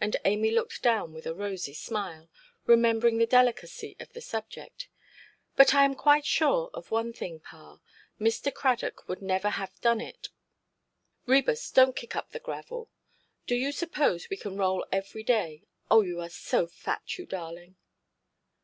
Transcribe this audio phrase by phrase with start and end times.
[0.00, 2.28] And Amy looked down with a rosy smile,
[2.66, 4.86] remembering the delicacy of the subject.
[5.56, 7.80] "But I am quite sure of one thing, pa:
[8.20, 8.54] Mr.
[8.54, 10.28] Cradock would never have done it.
[11.26, 12.90] Ræbus, donʼt kick up the gravel.
[13.48, 15.64] Do you suppose we can roll every day?
[15.90, 17.74] Oh, you are so fat, you darling"!